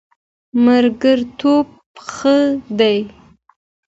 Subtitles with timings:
[0.65, 1.67] ملګرتوب
[2.11, 2.37] ښه
[2.79, 2.97] دی.